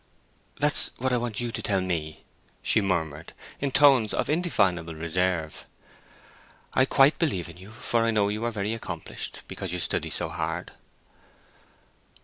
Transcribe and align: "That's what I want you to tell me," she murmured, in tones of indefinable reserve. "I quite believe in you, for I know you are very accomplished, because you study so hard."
"That's 0.57 0.93
what 0.97 1.13
I 1.13 1.17
want 1.17 1.39
you 1.39 1.51
to 1.51 1.61
tell 1.61 1.79
me," 1.79 2.23
she 2.63 2.81
murmured, 2.81 3.33
in 3.59 3.69
tones 3.69 4.15
of 4.15 4.31
indefinable 4.31 4.95
reserve. 4.95 5.67
"I 6.73 6.85
quite 6.85 7.19
believe 7.19 7.47
in 7.47 7.57
you, 7.57 7.69
for 7.69 8.01
I 8.03 8.09
know 8.09 8.27
you 8.29 8.43
are 8.45 8.51
very 8.51 8.73
accomplished, 8.73 9.41
because 9.47 9.73
you 9.73 9.79
study 9.79 10.09
so 10.09 10.27
hard." 10.29 10.71